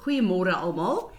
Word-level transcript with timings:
Goeiemôre 0.00 0.54
almal. 0.56 1.10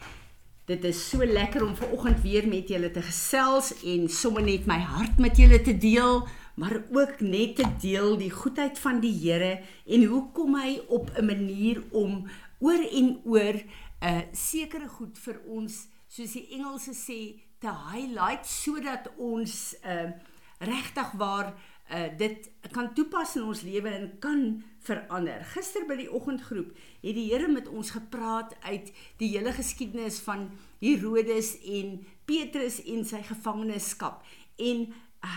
Dit 0.65 0.81
is 0.89 0.97
so 1.09 1.21
lekker 1.21 1.61
om 1.61 1.75
vanoggend 1.77 2.23
weer 2.23 2.47
met 2.49 2.69
julle 2.73 2.89
te 2.89 3.03
gesels 3.05 3.67
en 3.85 4.07
sommer 4.09 4.41
net 4.41 4.65
my 4.65 4.79
hart 4.81 5.19
met 5.21 5.37
julle 5.37 5.59
te 5.61 5.75
deel, 5.77 6.23
maar 6.57 6.79
ook 6.89 7.19
net 7.21 7.59
te 7.59 7.67
deel 7.83 8.15
die 8.17 8.31
goedheid 8.33 8.79
van 8.81 8.97
die 9.03 9.13
Here 9.13 9.59
en 9.85 10.07
hoe 10.09 10.23
kom 10.33 10.57
hy 10.57 10.79
op 10.89 11.11
'n 11.13 11.25
manier 11.25 11.83
om 11.91 12.25
oor 12.57 12.81
en 12.81 13.21
oor 13.23 13.53
'n 13.53 13.69
uh, 14.01 14.21
sekere 14.33 14.87
goed 14.87 15.17
vir 15.17 15.37
ons, 15.45 15.87
soos 16.07 16.33
die 16.33 16.47
Engelse 16.57 16.97
sê, 16.97 17.37
te 17.59 17.69
highlight 17.69 18.47
sodat 18.47 19.11
ons 19.17 19.75
uh, 19.85 20.09
regtig 20.57 21.11
waar 21.11 21.53
uh, 21.91 22.07
dit 22.17 22.49
kan 22.71 22.93
toepas 22.93 23.35
in 23.35 23.43
ons 23.43 23.61
lewe 23.67 23.89
en 23.89 24.09
kan 24.23 24.43
verander. 24.85 25.43
Gister 25.53 25.85
by 25.89 25.97
die 25.99 26.09
oggendgroep 26.09 26.71
het 27.03 27.15
die 27.17 27.27
Here 27.29 27.49
met 27.51 27.69
ons 27.69 27.93
gepraat 27.95 28.55
uit 28.65 28.91
die 29.21 29.31
hele 29.35 29.53
geskiedenis 29.53 30.21
van 30.25 30.49
Herodes 30.81 31.53
en 31.61 31.99
Petrus 32.25 32.79
en 32.89 33.05
sy 33.05 33.21
gevangenskap. 33.27 34.23
En 34.57 34.87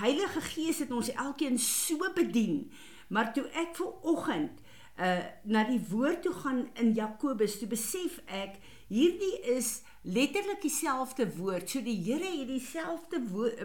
Heilige 0.01 0.41
Gees 0.41 0.81
het 0.81 0.93
ons 0.97 1.11
elkeen 1.13 1.59
so 1.61 2.09
bedien. 2.17 2.71
Maar 3.13 3.35
toe 3.37 3.45
ek 3.53 3.75
ver 3.77 3.91
oggend 4.15 4.63
uh 4.95 5.27
na 5.43 5.65
die 5.67 5.81
woord 5.91 6.23
toe 6.23 6.33
gaan 6.33 6.61
in 6.79 6.93
Jakobus, 6.95 7.59
toe 7.59 7.67
besef 7.69 8.21
ek 8.31 8.61
hierdie 8.89 9.41
is 9.57 9.83
letterlik 10.07 10.63
dieselfde 10.63 11.27
woord. 11.37 11.69
So 11.69 11.83
die 11.83 11.99
Here 12.07 12.31
het 12.31 12.49
dieselfde 12.49 13.21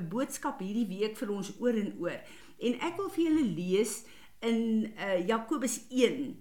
boodskap 0.10 0.64
hierdie 0.64 0.88
week 0.90 1.18
vir 1.22 1.34
ons 1.36 1.54
oor 1.60 1.78
en 1.78 1.94
oor. 2.02 2.18
En 2.60 2.76
ek 2.84 2.98
wil 3.00 3.12
vir 3.16 3.26
julle 3.30 3.46
lees 3.56 3.94
in 4.46 4.92
uh, 4.96 5.20
Jakobus 5.28 5.80
1 5.90 6.36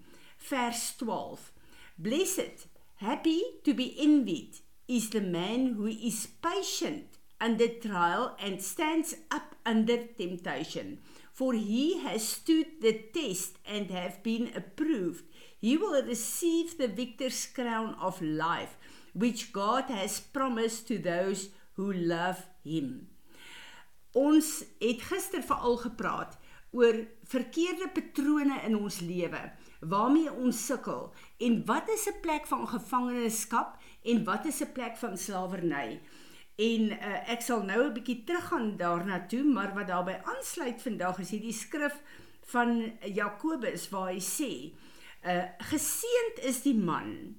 vers 0.51 0.83
12. 0.99 1.53
Blessed, 1.99 2.67
happy 3.03 3.43
to 3.65 3.75
be 3.75 3.95
envied 3.99 4.61
is 4.89 5.11
the 5.11 5.21
man 5.21 5.75
who 5.75 5.87
is 5.87 6.27
patient 6.43 7.19
under 7.41 7.69
trial 7.69 8.37
and 8.41 8.63
stands 8.63 9.15
up 9.31 9.55
under 9.65 9.97
temptation. 10.19 10.99
For 11.33 11.53
he 11.53 12.01
has 12.03 12.27
stood 12.27 12.81
the 12.81 12.95
test 13.15 13.59
and 13.65 13.91
have 13.91 14.23
been 14.25 14.51
approved. 14.57 15.25
He 15.61 15.77
will 15.77 16.03
receive 16.03 16.79
the 16.79 16.89
victor's 16.89 17.47
crown 17.47 17.95
of 18.01 18.21
life, 18.21 18.77
which 19.15 19.53
God 19.53 19.85
has 19.85 20.19
promised 20.19 20.89
to 20.89 20.99
those 20.99 21.51
who 21.75 21.93
love 21.93 22.47
him. 22.65 23.09
Ons 24.19 24.63
het 24.83 25.03
gister 25.11 25.43
veral 25.47 25.77
gepraat 25.85 26.39
oor 26.75 26.97
verkeerde 27.31 27.89
patrone 27.95 28.61
in 28.67 28.77
ons 28.77 29.01
lewe 29.01 29.41
waarmee 29.93 30.33
ons 30.33 30.65
sukkel 30.67 31.13
en 31.47 31.61
wat 31.69 31.89
is 31.95 32.09
'n 32.11 32.21
plek 32.23 32.47
van 32.47 32.67
gevangenskap 32.69 33.79
en 34.03 34.25
wat 34.25 34.47
is 34.47 34.61
'n 34.63 34.73
plek 34.73 34.97
van 34.97 35.17
slawerny. 35.17 36.01
En 36.59 36.83
uh, 36.91 37.31
ek 37.31 37.43
sal 37.43 37.63
nou 37.63 37.87
'n 37.87 37.95
bietjie 37.95 38.25
teruggaan 38.25 38.77
daarna 38.77 39.27
toe, 39.27 39.45
maar 39.45 39.75
wat 39.75 39.87
daarbey 39.87 40.21
aansluit 40.25 40.83
vandag 40.83 41.19
is 41.19 41.31
hierdie 41.31 41.53
skrif 41.53 42.03
van 42.51 42.99
Jakobus 43.01 43.89
waar 43.91 44.11
hy 44.11 44.21
sê: 44.21 44.75
"Uh 45.23 45.47
geseend 45.59 46.43
is 46.43 46.63
die 46.63 46.75
man 46.75 47.37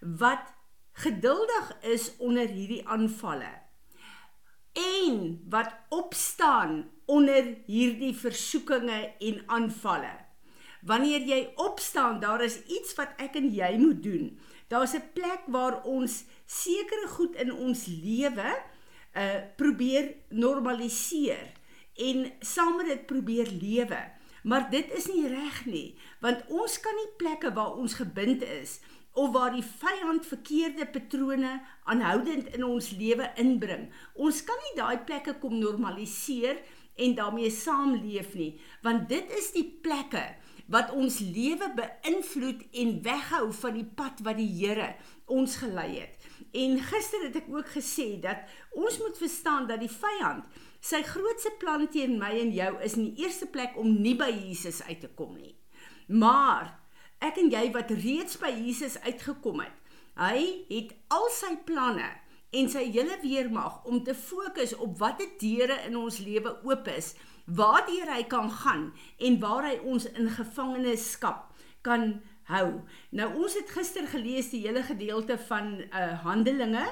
wat 0.00 0.54
geduldig 0.92 1.76
is 1.82 2.16
onder 2.16 2.48
hierdie 2.48 2.88
aanvalle." 2.88 3.69
En 4.72 5.44
wat 5.50 5.74
opstaan 5.88 6.90
onder 7.04 7.54
hierdie 7.66 8.14
versoekinge 8.14 9.12
en 9.18 9.42
aanvalle. 9.46 10.12
Wanneer 10.86 11.26
jy 11.28 11.40
opstaan, 11.60 12.20
daar 12.20 12.40
is 12.44 12.62
iets 12.64 12.94
wat 12.96 13.12
ek 13.20 13.36
en 13.36 13.50
jy 13.52 13.74
moet 13.76 14.02
doen. 14.02 14.38
Daar's 14.68 14.94
'n 14.94 15.10
plek 15.12 15.42
waar 15.46 15.82
ons 15.82 16.24
sekere 16.46 17.08
goed 17.08 17.34
in 17.34 17.52
ons 17.52 17.86
lewe 17.86 18.50
uh 19.16 19.40
probeer 19.56 20.14
normaliseer 20.28 21.52
en 21.94 22.32
saam 22.40 22.76
met 22.76 22.86
dit 22.86 23.06
probeer 23.06 23.48
lewe. 23.50 24.12
Maar 24.42 24.70
dit 24.70 24.92
is 24.92 25.06
nie 25.06 25.28
reg 25.28 25.64
nie, 25.66 25.98
want 26.20 26.46
ons 26.48 26.80
kan 26.80 26.94
nie 26.96 27.10
plekke 27.16 27.52
waar 27.52 27.74
ons 27.76 27.94
gebind 27.94 28.42
is 28.42 28.80
of 29.18 29.32
waar 29.34 29.54
die 29.54 29.64
vyand 29.64 30.26
verkeerde 30.26 30.86
patrone 30.86 31.56
aanhoudend 31.84 32.52
in 32.54 32.64
ons 32.64 32.92
lewe 32.98 33.30
inbring. 33.40 33.88
Ons 34.14 34.44
kan 34.46 34.60
nie 34.66 34.76
daai 34.78 35.00
plekke 35.06 35.38
kom 35.42 35.58
normaliseer 35.58 36.60
en 37.00 37.16
daarmee 37.16 37.50
saamleef 37.50 38.34
nie, 38.36 38.52
want 38.84 39.08
dit 39.08 39.30
is 39.38 39.50
die 39.56 39.66
plekke 39.82 40.22
wat 40.70 40.92
ons 40.94 41.18
lewe 41.18 41.66
beïnvloed 41.74 42.62
en 42.82 42.98
weghou 43.02 43.46
van 43.62 43.74
die 43.74 43.86
pad 43.98 44.20
wat 44.26 44.38
die 44.38 44.50
Here 44.60 44.92
ons 45.30 45.56
gelei 45.62 45.88
het. 45.96 46.26
En 46.54 46.78
gister 46.82 47.24
het 47.26 47.38
ek 47.42 47.48
ook 47.50 47.72
gesê 47.74 48.12
dat 48.22 48.46
ons 48.78 48.98
moet 49.02 49.18
verstaan 49.18 49.66
dat 49.70 49.82
die 49.82 49.90
vyand 49.90 50.46
sy 50.80 51.02
grootste 51.06 51.52
plan 51.60 51.88
teen 51.92 52.16
my 52.20 52.30
en 52.38 52.54
jou 52.54 52.70
is 52.86 52.96
in 52.98 53.10
die 53.10 53.26
eerste 53.26 53.50
plek 53.50 53.74
om 53.78 53.98
nie 54.02 54.14
by 54.18 54.30
Jesus 54.30 54.80
uit 54.86 55.02
te 55.02 55.10
kom 55.18 55.34
nie. 55.36 55.56
Maar 56.06 56.79
ek 57.20 57.38
en 57.42 57.52
jy 57.52 57.66
wat 57.74 57.92
reeds 58.02 58.38
by 58.40 58.50
Jesus 58.54 58.96
uitgekom 59.04 59.60
het. 59.64 59.76
Hy 60.20 60.40
het 60.70 60.94
al 61.12 61.28
sy 61.32 61.54
planne 61.68 62.08
en 62.50 62.70
sy 62.72 62.82
hele 62.90 63.16
weermag 63.22 63.84
om 63.86 64.00
te 64.04 64.14
fokus 64.16 64.74
op 64.74 64.98
watte 64.98 65.28
deure 65.40 65.76
in 65.86 65.96
ons 66.00 66.18
lewe 66.24 66.56
oop 66.66 66.88
is, 66.90 67.14
waardeur 67.46 68.10
hy 68.10 68.24
kan 68.30 68.50
gaan 68.62 68.90
en 69.18 69.38
waar 69.42 69.68
hy 69.68 69.76
ons 69.86 70.08
in 70.10 70.30
gevangenskap 70.34 71.46
kan 71.86 72.18
hou. 72.50 72.80
Nou 73.14 73.28
ons 73.44 73.54
het 73.58 73.70
gister 73.70 74.08
gelees 74.10 74.50
die 74.52 74.64
hele 74.66 74.82
gedeelte 74.86 75.38
van 75.48 75.78
uh 75.86 76.10
Handelinge 76.24 76.86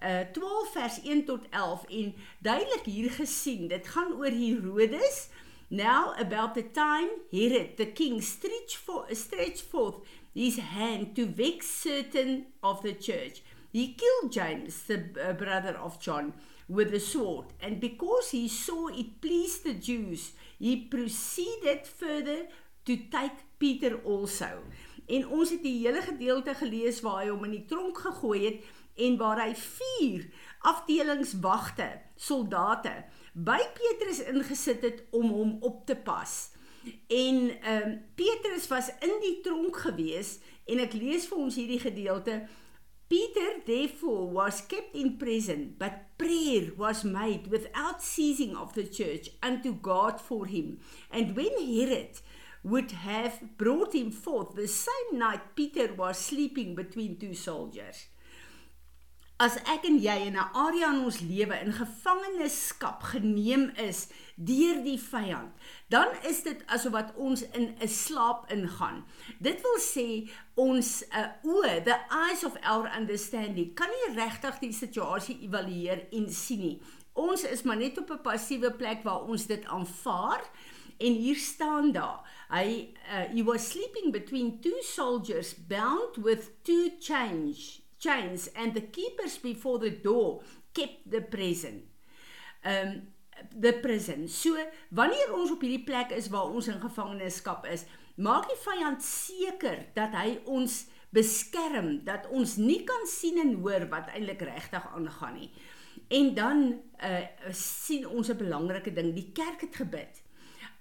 uh 0.00 0.22
12 0.36 0.72
vers 0.76 1.00
1 1.02 1.24
tot 1.28 1.48
11 1.50 1.84
en 2.00 2.14
duidelik 2.38 2.86
hier 2.86 3.10
gesien, 3.10 3.68
dit 3.68 3.86
gaan 3.86 4.14
oor 4.16 4.32
Herodes 4.32 5.28
Now, 5.70 6.14
about 6.18 6.54
the 6.54 6.64
time 6.64 7.08
Herod 7.32 7.76
the 7.76 7.86
king 7.86 8.20
stretched, 8.20 8.76
for, 8.76 9.06
stretched 9.14 9.62
forth 9.62 9.96
his 10.34 10.58
hand 10.58 11.14
to 11.14 11.26
vex 11.26 11.70
certain 11.70 12.46
of 12.60 12.82
the 12.82 12.92
church, 12.92 13.42
he 13.72 13.94
killed 13.94 14.32
James, 14.32 14.82
the 14.82 15.06
uh, 15.22 15.32
brother 15.32 15.78
of 15.78 16.00
John, 16.00 16.34
with 16.68 16.92
a 16.92 16.98
sword. 16.98 17.46
And 17.60 17.80
because 17.80 18.32
he 18.32 18.48
saw 18.48 18.88
it 18.88 19.20
pleased 19.20 19.62
the 19.62 19.74
Jews, 19.74 20.32
he 20.58 20.76
proceeded 20.76 21.86
further 21.86 22.46
to 22.86 22.96
take 22.96 23.44
Peter 23.60 24.00
also. 24.04 24.64
En 25.06 25.26
ons 25.26 25.50
het 25.50 25.62
die 25.62 25.86
hele 25.86 26.02
gedeelte 26.02 26.54
gelees 26.54 27.00
waar 27.02 27.22
hy 27.22 27.30
hom 27.30 27.46
in 27.46 27.56
die 27.58 27.66
tronk 27.70 27.98
gegooi 27.98 28.44
het 28.44 28.66
en 29.00 29.16
waar 29.20 29.40
hy 29.42 29.52
vier 29.56 30.28
afdelingswagte, 30.68 31.88
soldate 32.20 32.94
by 33.32 33.58
Petrus 33.76 34.22
ingesit 34.28 34.84
het 34.84 35.04
om 35.16 35.30
hom 35.32 35.56
op 35.64 35.84
te 35.88 35.96
pas. 35.96 36.50
En 37.08 37.36
ehm 37.60 37.90
um, 37.90 37.98
Petrus 38.14 38.68
was 38.68 38.88
in 39.00 39.16
die 39.20 39.40
tronk 39.44 39.76
gewees 39.76 40.38
en 40.66 40.80
ek 40.80 40.96
lees 40.96 41.28
vir 41.28 41.38
ons 41.38 41.56
hierdie 41.60 41.80
gedeelte. 41.82 42.40
Peter 43.10 43.58
therefore 43.66 44.30
was 44.30 44.62
kept 44.70 44.94
in 44.94 45.16
prison, 45.18 45.74
but 45.78 46.06
prayer 46.16 46.70
was 46.76 47.02
made 47.02 47.50
without 47.50 48.02
ceasing 48.02 48.54
of 48.56 48.72
the 48.72 48.86
church 48.86 49.32
unto 49.42 49.72
God 49.72 50.20
for 50.20 50.46
him. 50.46 50.78
And 51.10 51.34
when 51.36 51.58
Herod 51.58 52.20
would 52.62 52.92
have 52.92 53.56
brought 53.56 53.94
him 53.94 54.12
forth 54.12 54.54
the 54.54 54.68
same 54.68 55.18
night 55.18 55.56
Peter 55.56 55.92
was 55.94 56.18
sleeping 56.18 56.74
between 56.74 57.16
two 57.16 57.34
soldiers. 57.34 58.06
As 59.40 59.54
ek 59.72 59.86
en 59.88 59.94
jy 59.96 60.14
in 60.26 60.34
'n 60.36 60.50
area 60.52 60.88
in 60.92 60.98
ons 61.08 61.20
lewe 61.24 61.56
in 61.64 61.72
gevangenskap 61.72 63.06
geneem 63.12 63.70
is 63.80 64.08
deur 64.36 64.82
die 64.84 64.98
vyand, 65.00 65.54
dan 65.88 66.12
is 66.28 66.42
dit 66.42 66.60
asof 66.66 66.92
wat 66.92 67.14
ons 67.16 67.46
in 67.56 67.72
'n 67.80 67.88
slaap 67.88 68.52
ingaan. 68.52 69.00
Dit 69.40 69.64
wil 69.64 69.80
sê 69.80 70.28
ons 70.56 71.04
uh, 71.16 71.32
oë, 71.42 71.80
the 71.88 71.96
eyes 72.26 72.44
of 72.44 72.60
our 72.60 72.92
understanding, 72.92 73.72
kan 73.74 73.88
nie 73.88 74.14
regtig 74.20 74.60
die 74.60 74.72
situasie 74.76 75.40
evalueer 75.40 76.04
en 76.12 76.28
sien 76.28 76.60
nie. 76.60 76.78
Ons 77.16 77.44
is 77.44 77.62
maar 77.62 77.80
net 77.80 77.98
op 77.98 78.10
'n 78.10 78.20
passiewe 78.20 78.70
plek 78.70 79.02
waar 79.08 79.24
ons 79.24 79.46
dit 79.46 79.64
aanvaar 79.64 80.44
en 80.98 81.12
hier 81.12 81.36
staan 81.36 81.92
daar. 81.92 82.28
Hy 82.50 82.92
uh, 83.08 83.32
he 83.32 83.42
was 83.42 83.70
sleeping 83.70 84.12
between 84.12 84.60
two 84.60 84.82
soldiers 84.82 85.54
bound 85.54 86.16
with 86.16 86.50
two 86.62 86.90
chains 87.00 87.80
chains 88.00 88.48
and 88.56 88.74
the 88.74 88.86
keepers 88.88 89.38
before 89.38 89.78
the 89.78 89.92
door 89.92 90.42
kept 90.72 91.10
the 91.10 91.20
prison. 91.20 91.84
Um 92.64 93.12
the 93.56 93.72
prison. 93.72 94.28
So 94.28 94.56
wanneer 94.92 95.32
ons 95.32 95.52
op 95.54 95.62
hierdie 95.64 95.84
plek 95.86 96.12
is 96.12 96.28
waar 96.32 96.50
ons 96.52 96.68
in 96.68 96.80
gevangenskap 96.80 97.64
is, 97.72 97.86
maak 98.20 98.48
die 98.50 98.58
vyand 98.66 99.04
seker 99.04 99.86
dat 99.96 100.16
hy 100.18 100.40
ons 100.44 100.82
beskerm, 101.14 102.02
dat 102.06 102.28
ons 102.30 102.58
nie 102.60 102.82
kan 102.86 103.06
sien 103.08 103.40
en 103.42 103.54
hoor 103.62 103.88
wat 103.90 104.10
eintlik 104.12 104.44
regtig 104.46 104.84
aangaan 104.92 105.38
nie. 105.40 105.50
En 106.10 106.34
dan 106.34 106.66
uh 107.06 107.54
sien 107.56 108.06
ons 108.08 108.28
'n 108.28 108.36
belangrike 108.36 108.92
ding, 108.92 109.14
die 109.14 109.32
kerk 109.32 109.60
het 109.60 109.76
gebid. 109.76 110.22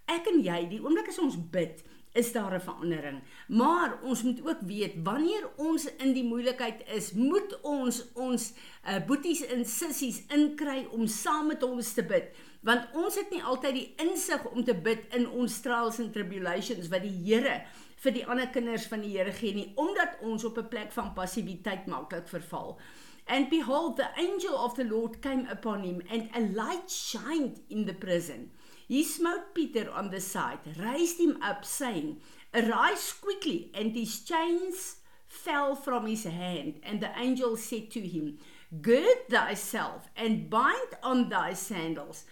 Ek 0.10 0.28
en 0.28 0.42
jy, 0.42 0.68
die 0.70 0.82
oomblik 0.82 1.08
as 1.08 1.20
ons 1.20 1.38
bid, 1.38 1.84
is 2.14 2.32
daar 2.32 2.54
'n 2.54 2.62
verandering. 2.62 3.22
Maar 3.48 4.00
ons 4.02 4.24
moet 4.24 4.48
ook 4.48 4.62
weet 4.62 4.94
wanneer 5.04 5.50
ons 5.56 5.96
in 5.96 6.14
die 6.14 6.24
moeilikheid 6.24 6.84
is, 6.88 7.12
moet 7.12 7.62
ons 7.62 8.12
ons 8.14 8.54
uh, 8.88 9.06
boeties 9.06 9.46
en 9.46 9.66
sissies 9.66 10.24
inkry 10.28 10.88
om 10.92 11.08
saam 11.08 11.48
met 11.48 11.64
ons 11.64 11.94
te 11.94 12.04
bid, 12.04 12.36
want 12.62 12.88
ons 12.94 13.16
het 13.16 13.30
nie 13.30 13.44
altyd 13.44 13.74
die 13.74 13.94
insig 13.98 14.46
om 14.46 14.64
te 14.64 14.76
bid 14.76 15.14
in 15.14 15.30
ons 15.30 15.62
trials 15.62 16.00
and 16.00 16.14
tribulations 16.14 16.88
wat 16.88 17.02
die 17.02 17.20
Here 17.24 17.62
vir 17.96 18.12
die 18.12 18.26
ander 18.26 18.48
kinders 18.48 18.88
van 18.88 19.02
die 19.02 19.18
Here 19.18 19.32
gee 19.32 19.54
nie, 19.54 19.72
omdat 19.76 20.18
ons 20.22 20.44
op 20.44 20.58
'n 20.58 20.68
plek 20.68 20.92
van 20.92 21.14
passiwiteit 21.14 21.86
maklik 21.88 22.28
verval. 22.28 22.80
And 23.28 23.50
behold, 23.50 23.98
the 23.98 24.10
angel 24.18 24.56
of 24.56 24.74
the 24.74 24.84
Lord 24.84 25.22
came 25.22 25.48
upon 25.52 25.84
him, 25.84 26.02
and 26.10 26.30
a 26.34 26.40
light 26.40 26.90
shined 26.90 27.62
in 27.70 27.86
the 27.86 27.94
prison. 27.94 28.52
He 28.90 29.04
smote 29.04 29.54
Peter 29.54 29.88
on 29.92 30.10
the 30.10 30.20
side, 30.20 30.62
raised 30.80 31.20
him 31.20 31.38
up, 31.44 31.64
saying, 31.64 32.22
Arise 32.56 33.14
quickly. 33.14 33.70
And 33.76 33.92
his 33.92 34.22
chains 34.22 34.96
fell 35.28 35.76
from 35.76 36.08
his 36.08 36.24
hand. 36.24 36.80
And 36.82 37.00
the 37.00 37.12
angel 37.16 37.56
said 37.56 37.92
to 37.92 38.00
him, 38.02 38.40
Gird 38.82 39.30
thyself 39.30 40.10
and 40.18 40.50
bind 40.50 40.98
on 41.04 41.30
thy 41.30 41.54
sandals. 41.54 42.26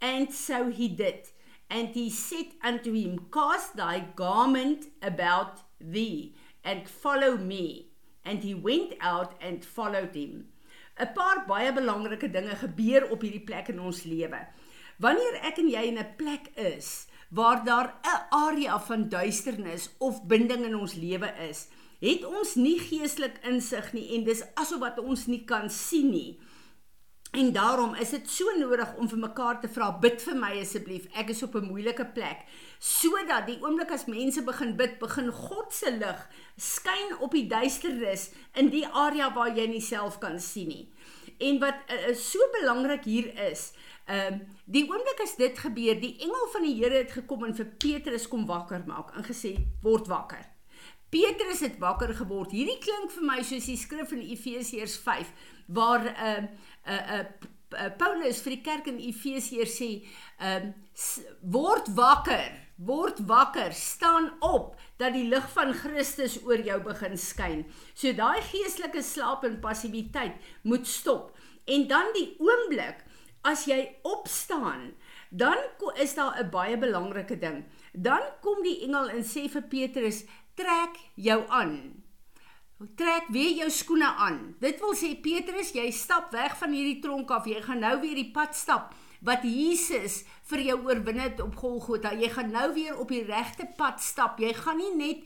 And 0.00 0.32
so 0.32 0.70
he 0.70 0.86
did. 0.86 1.30
And 1.68 1.88
he 1.88 2.10
said 2.10 2.46
unto 2.62 2.92
him, 2.92 3.26
Cast 3.32 3.74
thy 3.74 3.98
garment 4.14 4.86
about 5.02 5.62
thee, 5.80 6.36
and 6.62 6.88
follow 6.88 7.36
me. 7.36 7.88
And 8.24 8.38
he 8.44 8.54
went 8.54 8.94
out 9.00 9.34
and 9.40 9.64
followed 9.64 10.14
him. 10.14 10.46
'n 10.96 11.10
Paar 11.14 11.42
baie 11.48 11.72
belangrike 11.74 12.28
dinge 12.30 12.54
gebeur 12.60 13.10
op 13.10 13.24
hierdie 13.26 13.42
plek 13.42 13.72
in 13.72 13.80
ons 13.82 14.04
lewe. 14.06 14.40
Wanneer 14.98 15.40
ek 15.42 15.58
en 15.58 15.68
jy 15.68 15.82
in 15.90 15.98
'n 15.98 16.14
plek 16.16 16.50
is 16.54 17.06
waar 17.30 17.64
daar 17.64 17.98
'n 18.02 18.26
area 18.30 18.80
van 18.80 19.08
duisternis 19.08 19.90
of 19.98 20.26
binding 20.26 20.64
in 20.64 20.76
ons 20.76 20.94
lewe 20.94 21.30
is, 21.50 21.68
het 22.00 22.24
ons 22.24 22.54
nie 22.54 22.78
geestelik 22.78 23.38
insig 23.42 23.92
nie 23.92 24.14
en 24.14 24.24
dis 24.24 24.44
asof 24.54 24.80
wat 24.80 24.98
ons 24.98 25.26
nie 25.26 25.44
kan 25.44 25.70
sien 25.70 26.10
nie. 26.10 26.40
En 27.34 27.52
daarom 27.52 27.94
is 27.94 28.10
dit 28.10 28.28
so 28.30 28.44
nodig 28.58 28.94
om 28.94 29.08
vir 29.08 29.18
mekaar 29.18 29.60
te 29.60 29.68
vra, 29.68 29.88
bid 29.98 30.22
vir 30.22 30.36
my 30.38 30.52
asseblief. 30.60 31.08
Ek 31.18 31.32
is 31.34 31.42
op 31.42 31.54
'n 31.54 31.66
moeilike 31.66 32.06
plek. 32.14 32.44
Sodat 32.78 33.46
die 33.46 33.58
oomblik 33.62 33.90
as 33.90 34.04
mense 34.06 34.42
begin 34.42 34.76
bid, 34.76 34.98
begin 34.98 35.32
God 35.32 35.72
se 35.72 35.90
lig 35.90 36.28
skyn 36.56 37.18
op 37.18 37.32
die 37.32 37.46
duisternis 37.46 38.30
in 38.54 38.68
die 38.68 38.86
area 38.86 39.34
waar 39.34 39.56
jy 39.56 39.66
nie 39.66 39.80
self 39.80 40.18
kan 40.18 40.40
sien 40.40 40.68
nie. 40.68 40.92
En 41.38 41.58
wat 41.58 41.74
uh, 41.90 42.14
so 42.14 42.38
belangrik 42.60 43.04
hier 43.04 43.30
is, 43.50 43.72
ehm 44.04 44.34
uh, 44.34 44.40
die 44.64 44.84
oomblik 44.88 45.20
as 45.22 45.36
dit 45.36 45.58
gebeur, 45.58 46.00
die 46.00 46.16
engel 46.24 46.48
van 46.52 46.62
die 46.64 46.74
Here 46.76 47.02
het 47.02 47.12
gekom 47.12 47.44
en 47.44 47.54
vir 47.56 47.66
Petrus 47.78 48.28
kom 48.28 48.46
wakker 48.46 48.84
maak 48.86 49.14
en 49.16 49.24
gesê 49.24 49.56
word 49.82 50.08
wakker. 50.08 50.44
Petrus 51.12 51.60
het 51.60 51.78
wakker 51.78 52.14
geword. 52.14 52.50
Hierdie 52.50 52.78
klink 52.82 53.12
vir 53.14 53.26
my 53.28 53.42
soos 53.42 53.68
die 53.70 53.76
skrif 53.78 54.12
in 54.16 54.24
Efesiërs 54.24 54.96
5 55.04 55.30
waar 55.66 56.02
'n 56.04 56.08
uh, 56.08 56.40
'n 56.40 56.48
uh, 56.90 57.18
uh, 57.18 57.52
Paulus 57.98 58.42
vir 58.44 58.56
die 58.56 58.64
kerk 58.64 58.90
in 58.90 59.00
Efesië 59.02 59.66
sê, 59.68 59.90
ehm 60.38 60.70
uh, 60.70 61.32
word 61.54 61.88
wakker, 61.96 62.52
word 62.76 63.18
wakker, 63.26 63.72
staan 63.74 64.30
op 64.40 64.76
dat 64.98 65.14
die 65.14 65.26
lig 65.28 65.46
van 65.54 65.72
Christus 65.74 66.38
oor 66.46 66.62
jou 66.62 66.78
begin 66.82 67.16
skyn. 67.18 67.64
So 67.94 68.12
daai 68.14 68.42
geestelike 68.42 69.02
slaap 69.02 69.44
en 69.44 69.60
passiwiteit 69.62 70.38
moet 70.62 70.86
stop. 70.86 71.32
En 71.66 71.88
dan 71.88 72.12
die 72.14 72.34
oomblik 72.38 73.02
as 73.44 73.66
jy 73.68 73.80
opstaan, 74.02 74.94
dan 75.30 75.58
is 76.00 76.14
daar 76.14 76.38
'n 76.40 76.50
baie 76.50 76.78
belangrike 76.78 77.38
ding. 77.38 77.64
Dan 77.92 78.22
kom 78.40 78.62
die 78.62 78.82
engel 78.84 79.10
en 79.10 79.22
sê 79.22 79.48
vir 79.48 79.62
Petrus, 79.62 80.24
trek 80.54 80.96
jou 81.14 81.44
aan. 81.48 82.03
Trek 82.96 83.30
weer 83.32 83.54
jou 83.56 83.70
skoene 83.70 84.08
aan. 84.18 84.54
Dit 84.60 84.80
wil 84.82 84.92
sê 84.98 85.14
Petrus, 85.22 85.72
jy 85.76 85.86
stap 85.94 86.32
weg 86.34 86.56
van 86.60 86.74
hierdie 86.74 87.00
tronk 87.04 87.30
af. 87.32 87.48
Jy 87.48 87.62
gaan 87.64 87.82
nou 87.84 87.96
weer 88.02 88.18
die 88.18 88.30
pad 88.34 88.56
stap 88.58 88.92
wat 89.24 89.44
Jesus 89.48 90.20
vir 90.50 90.60
jou 90.66 90.76
oorwin 90.84 91.22
het 91.22 91.40
op 91.40 91.56
Golgotha. 91.56 92.12
Jy 92.12 92.28
gaan 92.34 92.52
nou 92.52 92.68
weer 92.74 92.98
op 93.00 93.08
die 93.08 93.24
regte 93.24 93.66
pad 93.78 94.02
stap. 94.04 94.38
Jy 94.42 94.52
gaan 94.58 94.80
nie 94.82 94.92
net 94.98 95.24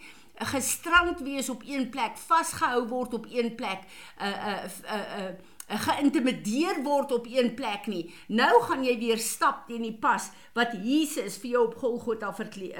gestrand 0.52 1.20
wees 1.26 1.48
op 1.50 1.64
een 1.66 1.88
plek, 1.90 2.14
vasgehou 2.28 2.84
word 2.88 3.14
op 3.18 3.26
een 3.30 3.54
plek, 3.58 3.86
uh 4.22 4.28
uh 4.28 4.58
uh, 4.86 5.22
uh 5.26 5.30
geïntimideer 5.68 6.78
word 6.82 7.10
op 7.12 7.26
een 7.28 7.50
plek 7.54 7.86
nie. 7.92 8.06
Nou 8.32 8.62
gaan 8.62 8.84
jy 8.86 8.94
weer 8.98 9.18
stap 9.20 9.66
teen 9.68 9.82
die 9.84 9.96
pas 10.00 10.30
wat 10.56 10.72
Jesus 10.80 11.36
vir 11.42 11.50
jou 11.50 11.64
op 11.66 11.74
Golgotha 11.82 12.30
verkry 12.32 12.70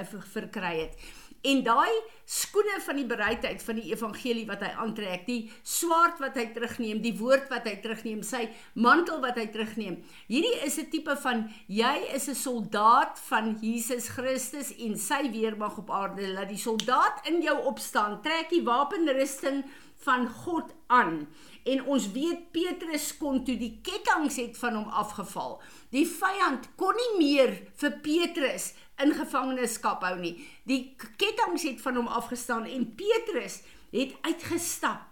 het 0.79 0.97
en 1.41 1.63
daai 1.63 1.91
skoene 2.29 2.77
van 2.85 2.99
die 2.99 3.07
bereidheid 3.09 3.63
van 3.65 3.79
die 3.79 3.89
evangelie 3.89 4.45
wat 4.49 4.61
hy 4.61 4.69
aantrek, 4.83 5.25
die 5.25 5.51
swaard 5.63 6.19
wat 6.21 6.37
hy 6.37 6.45
terugneem, 6.53 7.01
die 7.01 7.15
woord 7.17 7.49
wat 7.49 7.65
hy 7.65 7.75
terugneem, 7.81 8.21
sy 8.23 8.43
mantel 8.75 9.21
wat 9.23 9.39
hy 9.39 9.47
terugneem. 9.49 9.97
Hierdie 10.27 10.59
is 10.65 10.77
'n 10.77 10.89
tipe 10.91 11.15
van 11.23 11.49
jy 11.67 11.95
is 12.13 12.29
'n 12.29 12.35
soldaat 12.35 13.19
van 13.29 13.57
Jesus 13.61 14.09
Christus 14.09 14.73
en 14.77 14.97
sy 14.97 15.31
weermag 15.31 15.77
op 15.77 15.89
aarde. 15.91 16.27
Laat 16.27 16.49
die 16.49 16.57
soldaat 16.57 17.27
in 17.27 17.41
jou 17.41 17.57
opstaan, 17.65 18.21
trek 18.21 18.49
die 18.49 18.63
wapenrusting 18.63 19.63
van 20.03 20.27
God 20.27 20.73
aan. 20.87 21.27
En 21.63 21.83
ons 21.85 22.11
weet 22.11 22.51
Petrus 22.51 23.17
kon 23.17 23.43
toe 23.45 23.57
die 23.59 23.79
kettinge 23.83 24.31
het 24.41 24.57
van 24.57 24.77
hom 24.79 24.87
afgeval. 24.89 25.59
Die 25.91 26.05
vyand 26.07 26.69
kon 26.79 26.95
nie 26.95 27.17
meer 27.17 27.55
vir 27.81 27.97
Petrus 28.05 28.73
in 29.03 29.13
gevangenskap 29.13 30.03
hou 30.03 30.15
nie. 30.19 30.35
Die 30.69 30.95
kettinge 31.17 31.59
het 31.61 31.81
van 31.81 31.95
hom 31.95 32.07
afgestaan 32.07 32.65
en 32.65 32.95
Petrus 32.95 33.61
het 33.91 34.15
uitgestap 34.21 35.09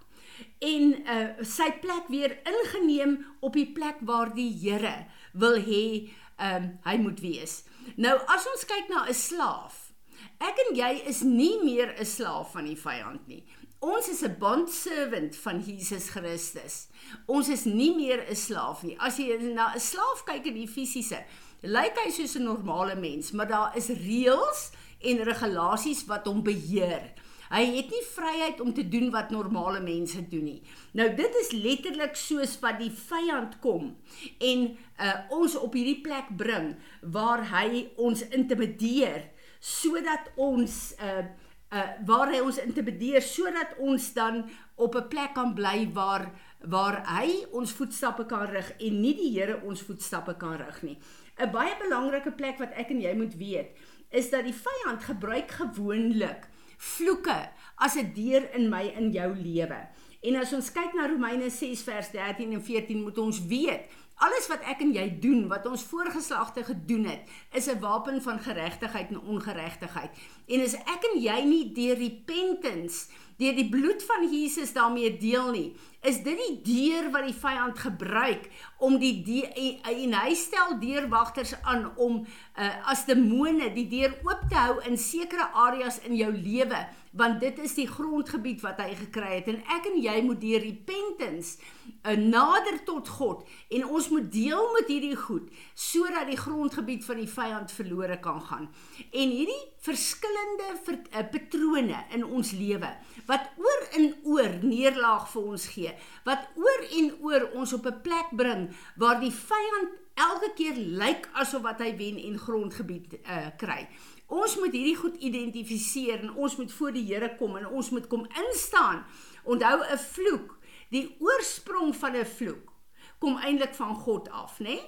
en 0.61 0.93
uh, 1.01 1.45
sy 1.45 1.69
plek 1.81 2.09
weer 2.13 2.37
ingeneem 2.45 3.19
op 3.41 3.57
die 3.57 3.67
plek 3.73 4.01
waar 4.05 4.33
die 4.35 4.51
Here 4.61 5.07
wil 5.33 5.57
hê 5.61 6.09
um, 6.37 6.71
hy 6.85 6.97
moet 7.01 7.21
wees. 7.21 7.61
Nou 7.97 8.15
as 8.29 8.47
ons 8.49 8.65
kyk 8.69 8.89
na 8.91 9.05
'n 9.07 9.13
slaaf, 9.13 9.93
ek 10.41 10.57
en 10.67 10.75
jy 10.75 10.91
is 11.09 11.21
nie 11.23 11.57
meer 11.63 11.93
'n 11.97 12.05
slaaf 12.05 12.53
van 12.53 12.65
die 12.65 12.77
vyand 12.77 13.27
nie. 13.27 13.43
Ons 13.79 14.09
is 14.09 14.23
'n 14.23 14.37
bond 14.39 14.69
servant 14.69 15.35
van 15.35 15.61
Jesus 15.61 16.09
Christus. 16.09 16.87
Ons 17.27 17.49
is 17.49 17.65
nie 17.65 17.95
meer 17.95 18.25
'n 18.29 18.35
slaaf 18.35 18.83
nie. 18.83 18.97
As 18.99 19.17
jy 19.17 19.37
na 19.53 19.73
'n 19.73 19.79
slaaf 19.79 20.23
kyk 20.25 20.45
in 20.45 20.53
die 20.53 20.67
fisiese, 20.67 21.23
lyk 21.61 21.97
hy 22.03 22.11
soos 22.11 22.35
'n 22.37 22.43
normale 22.43 22.95
mens, 22.95 23.31
maar 23.31 23.47
daar 23.47 23.77
is 23.77 23.89
reëls 23.89 24.71
en 25.01 25.23
regulasies 25.23 26.05
wat 26.05 26.25
hom 26.25 26.43
beheer. 26.43 27.13
Hy 27.49 27.63
het 27.77 27.91
nie 27.91 28.03
vryheid 28.03 28.61
om 28.61 28.73
te 28.73 28.83
doen 28.89 29.09
wat 29.11 29.29
normale 29.31 29.79
mense 29.79 30.19
doen 30.29 30.43
nie. 30.43 30.61
Nou 30.91 31.07
dit 31.15 31.35
is 31.41 31.51
letterlik 31.55 32.15
soos 32.15 32.57
wat 32.59 32.79
die 32.81 32.91
vyand 32.91 33.59
kom 33.63 33.95
en 34.39 34.77
uh, 34.99 35.13
ons 35.29 35.55
op 35.55 35.73
hierdie 35.73 36.01
plek 36.03 36.33
bring 36.37 36.75
waar 37.01 37.45
hy 37.53 37.87
ons 37.95 38.25
intimideer 38.35 39.29
sodat 39.59 40.31
ons 40.35 40.95
uh, 41.01 41.23
uh 41.67 41.87
waar 42.07 42.29
hy 42.31 42.39
ons 42.39 42.59
intimideer 42.63 43.23
sodat 43.23 43.73
ons 43.79 44.13
dan 44.13 44.43
op 44.75 44.95
'n 44.95 45.07
plek 45.07 45.33
kan 45.33 45.53
bly 45.55 45.89
waar 45.93 46.31
waar 46.61 47.03
hy 47.19 47.45
ons 47.51 47.71
voetstappe 47.71 48.25
kan 48.25 48.47
rig 48.47 48.71
en 48.79 49.01
nie 49.01 49.15
die 49.15 49.31
Here 49.31 49.61
ons 49.63 49.81
voetstappe 49.81 50.35
kan 50.37 50.57
rig 50.57 50.81
nie. 50.83 50.97
'n 51.37 51.51
baie 51.51 51.75
belangrike 51.79 52.31
plek 52.31 52.57
wat 52.57 52.73
ek 52.73 52.89
en 52.89 53.01
jy 53.01 53.13
moet 53.13 53.35
weet, 53.37 53.69
is 54.09 54.29
dat 54.29 54.43
die 54.43 54.55
vyand 54.55 55.03
gebruik 55.03 55.51
gewoonlik 55.51 56.47
vloeke 56.77 57.49
as 57.75 57.95
'n 57.95 58.13
deur 58.13 58.53
in 58.53 58.69
my 58.69 58.93
in 58.97 59.11
jou 59.11 59.35
lewe. 59.35 59.87
En 60.21 60.35
as 60.35 60.53
ons 60.53 60.71
kyk 60.71 60.93
na 60.93 61.07
Romeine 61.07 61.49
6 61.49 61.81
vers 61.81 62.09
13 62.11 62.53
en 62.53 62.63
14, 62.63 63.01
moet 63.01 63.17
ons 63.17 63.45
weet, 63.45 63.81
alles 64.17 64.47
wat 64.49 64.63
ek 64.65 64.81
en 64.81 64.93
jy 64.93 65.05
doen, 65.21 65.47
wat 65.47 65.67
ons 65.69 65.83
voorgeslagte 65.83 66.63
gedoen 66.63 67.05
het, 67.05 67.29
is 67.53 67.67
'n 67.69 67.79
wapen 67.79 68.21
van 68.21 68.39
geregtigheid 68.39 69.09
en 69.09 69.21
ongeregtigheid. 69.21 70.11
En 70.47 70.61
as 70.61 70.73
ek 70.73 71.01
en 71.13 71.21
jy 71.21 71.41
nie 71.45 71.73
deur 71.73 71.97
repentance 71.97 73.09
deur 73.37 73.55
die 73.57 73.69
bloed 73.69 74.03
van 74.03 74.25
Jesus 74.31 74.73
daarmee 74.73 75.17
deel 75.21 75.51
nie, 75.53 75.67
is 76.07 76.21
dit 76.23 76.37
die 76.37 76.57
deur 76.65 77.09
wat 77.11 77.25
die 77.27 77.35
vyand 77.35 77.79
gebruik 77.81 78.45
om 78.83 78.99
die 79.01 79.41
en 79.47 80.13
hy 80.13 80.35
stel 80.37 80.77
deurwagters 80.81 81.55
aan 81.63 81.89
om 81.95 82.21
uh, 82.21 82.69
as 82.91 83.05
demone 83.09 83.71
die 83.75 83.87
deur 83.91 84.13
oop 84.25 84.45
te 84.49 84.59
hou 84.59 84.77
in 84.87 84.97
sekere 85.01 85.49
areas 85.67 85.99
in 86.07 86.15
jou 86.19 86.31
lewe 86.31 86.85
want 87.17 87.39
dit 87.41 87.57
is 87.63 87.73
die 87.73 87.87
grondgebied 87.89 88.61
wat 88.61 88.77
hy 88.83 88.91
gekry 88.97 89.39
het. 89.39 89.47
En 89.49 89.61
ek 89.73 89.87
en 89.89 89.95
jy 90.03 90.15
moet 90.21 90.37
deur 90.41 90.61
repentance 90.61 91.55
uh, 92.03 92.13
nader 92.13 92.77
tot 92.85 93.09
God 93.17 93.47
en 93.73 93.87
ons 93.87 94.09
moet 94.13 94.27
deel 94.31 94.69
met 94.75 94.91
hierdie 94.91 95.15
goed 95.17 95.49
sodat 95.73 96.29
die 96.29 96.37
grondgebied 96.37 97.05
van 97.07 97.21
die 97.23 97.31
vyand 97.31 97.73
verlore 97.73 98.19
kan 98.21 98.41
gaan. 98.51 98.69
En 99.09 99.33
hierdie 99.33 99.63
verskillende 99.87 100.69
ver, 100.85 100.99
uh, 101.09 101.25
patrone 101.31 102.03
in 102.13 102.25
ons 102.27 102.53
lewe 102.57 102.91
wat 103.27 103.49
oor 103.57 103.87
en 103.99 104.09
oor 104.23 104.51
neerlaag 104.63 105.29
vir 105.31 105.47
ons 105.53 105.67
gee 105.75 105.93
wat 106.25 106.49
oor 106.55 106.83
en 106.99 107.13
oor 107.21 107.49
ons 107.53 107.73
op 107.73 107.85
'n 107.85 108.01
plek 108.01 108.29
bring 108.31 108.69
waar 108.95 109.19
die 109.19 109.31
vyand 109.31 109.95
elke 110.15 110.53
keer 110.55 110.75
lyk 110.75 111.29
asof 111.33 111.61
wat 111.61 111.79
hy 111.79 111.95
wen 111.97 112.17
en 112.17 112.39
grondgebied 112.39 113.19
uh, 113.23 113.49
kry 113.57 113.87
Ons 114.27 114.57
moet 114.59 114.73
hierdie 114.75 114.97
goed 114.99 115.15
identifiseer 115.23 116.19
en 116.19 116.33
ons 116.35 116.55
moet 116.59 116.71
voor 116.71 116.91
die 116.91 117.05
Here 117.07 117.29
kom 117.39 117.55
en 117.55 117.67
ons 117.67 117.89
moet 117.95 118.07
kom 118.11 118.25
instaan. 118.35 119.05
Onthou 119.43 119.79
'n 119.83 119.97
vloek, 119.97 120.57
die 120.89 121.15
oorsprong 121.19 121.95
van 121.95 122.15
'n 122.15 122.25
vloek 122.25 122.73
kom 123.19 123.37
eintlik 123.37 123.73
van 123.75 123.95
God 123.95 124.29
af, 124.29 124.59
né? 124.59 124.65
Nee? 124.65 124.81